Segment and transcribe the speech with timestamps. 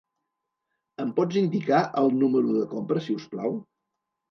[1.03, 3.57] Em pots indicar el número de compra, si us plau?